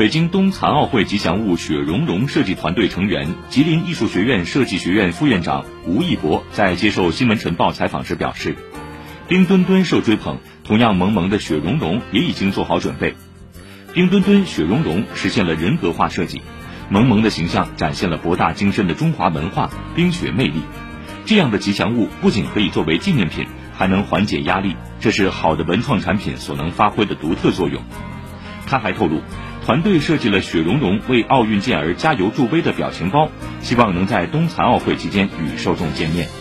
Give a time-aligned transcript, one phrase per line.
[0.00, 8.56] 北京冬残奥会吉祥物雪融融设计团队成员、吉林艺术学院设计学院副院长吴义博在接受《新闻晨报》采访时表示，
[9.28, 13.14] 冰墩墩受追捧，同样萌萌的雪融融也已经做好准备。
[13.92, 16.40] 冰墩墩、雪融融实现了人格化设计，
[16.88, 20.62] 萌萌的形象展现了博大精深的中华文化、冰雪魅力。
[21.26, 23.46] 这样的吉祥物不仅可以作为纪念品，
[23.76, 27.82] 还能缓解压力，这是好的文创产品所能发挥的独特作用。
[28.66, 29.20] 他还透露。
[29.70, 33.30] 团队设计了雪融融为奥运健儿加油助威的表情包，
[33.60, 36.39] 希望能在冬残奥会期间与受众见面。